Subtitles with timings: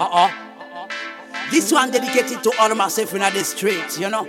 [0.00, 0.30] Uh-oh.
[1.50, 4.28] This one dedicated to all myself in the streets, you know.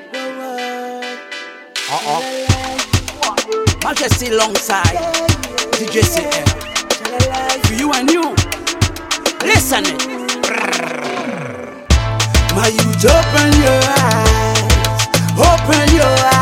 [1.91, 2.21] Uh-oh.
[3.83, 4.97] Majesty alongside
[5.77, 6.47] DJ CM.
[7.67, 8.33] For you and you.
[9.45, 10.07] Listen it.
[12.55, 14.73] My youth, open your eyes.
[15.37, 16.38] Open your eyes.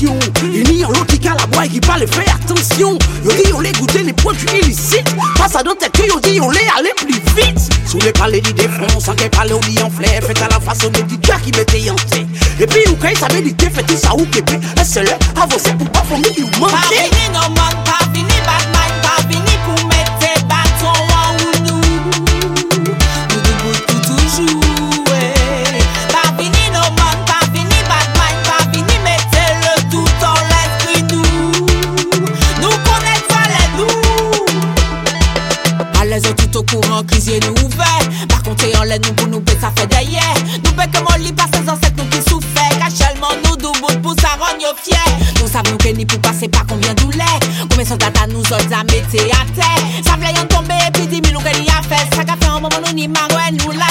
[0.00, 1.14] Ni en l'autre.
[1.14, 2.98] Et en qui a la boîte qui parle, fait attention.
[3.24, 5.08] Yo dit, on les goûter les produits illicites.
[5.36, 7.58] Face à d'autres que yo dit, on les aller plus vite.
[7.86, 10.22] Sous les palais du défense, sans qu'elle parle au lit en flair.
[10.22, 12.26] Fait à la façon de DJ qui mettait yanté.
[12.60, 14.58] Et puis, quand il savait l'idée, fait tout ça ou képé.
[14.76, 17.15] Laisse-le avancer pour pas ou Pas manquer.
[37.64, 38.00] Ouvert.
[38.28, 38.42] Par
[38.80, 40.34] en l'aide, nous pour nous payer, ça fait derrière.
[40.64, 42.70] Nous paie que mon lit passe sans ancêtres, nous qui souffert.
[42.78, 44.96] Cachellement, nous double pour ça rend nos fiers.
[45.40, 47.38] Nous savons que ni pour passer par combien douleur.
[47.70, 49.82] Combien sont data nous autres à mettre à terre.
[50.04, 52.14] Ça voulait y en tomber, puis 10 000 ou qu'elle y a fait.
[52.14, 53.86] Ça qu'a fait un moment, nous ni marouette, nous la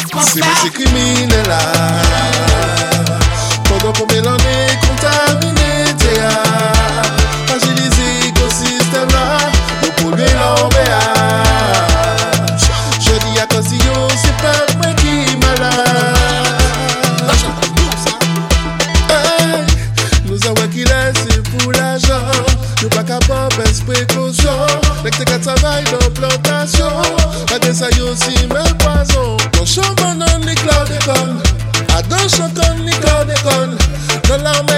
[34.28, 34.75] Dans chambre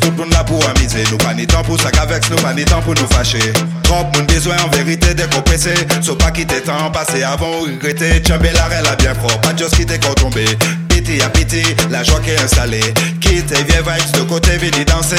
[0.00, 1.04] tout le monde là pour amuser.
[1.10, 3.52] Nous pas ni temps pour ça qu'avec nous, pas ni temps pour nous fâcher.
[3.82, 5.74] Trop monde besoin en vérité décompresser.
[6.02, 8.20] Sauf pas quitter temps passé avant ou regretter.
[8.20, 10.46] Tchambé la elle a bien fort, pas juste quitter quand tomber.
[10.88, 12.94] Piti à piti, la joie qui est installée.
[13.20, 15.16] Quitte et vieille vibes de côté, vini danser.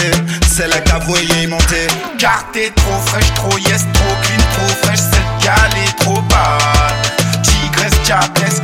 [0.50, 1.88] C'est là que t'as voyé monter.
[2.18, 7.44] Car t'es trop fraîche, trop yes, trop clean, trop fraîche, cette gale est trop bad.
[7.44, 8.62] Tigresse, diablesse,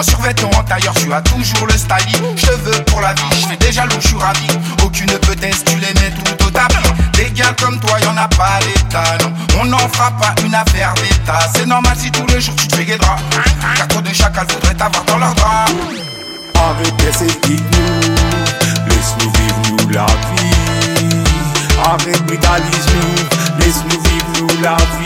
[0.00, 3.56] En survêtement, en tailleur, tu as toujours le te veux pour la vie, je fais
[3.58, 4.46] déjà loup, je suis ravi.
[4.82, 6.74] Aucune peut-être, tu les mets tout au tapis.
[7.12, 9.60] Des gars comme toi, y'en a pas d'état, non.
[9.60, 11.40] On n'en fera pas une affaire d'état.
[11.54, 13.16] C'est normal si tous les jours tu te fais guédra.
[13.76, 15.66] Car de chacal voudraient t'avoir dans leur drap.
[16.54, 18.14] Arrêtez ces nous
[18.88, 21.20] laisse-nous vivre nous la vie.
[21.84, 24.99] Arrête brutalise-nous, laisse-nous vivre nous la vie.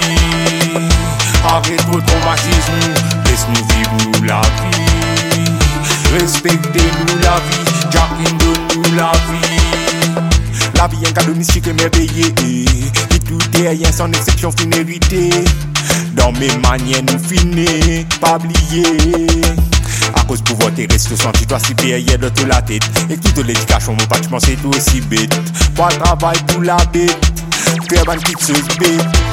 [6.19, 10.23] Respectez-nous la vie, Jacqueline donne-nous la vie.
[10.77, 12.33] La vie est un cadeau mystique et merveilleux.
[13.15, 15.31] Et tout est rien sans exception finalité.
[16.15, 18.85] Dans mes manières nous finir, pas oublier.
[20.15, 23.93] À cause pour votre reste senti toi hier de toute la tête Et toute l'éducation
[23.93, 25.35] mon pas tu penses c'est tout aussi bête
[25.75, 27.17] Pas travail pour la bête
[27.89, 29.24] Faire une petite bête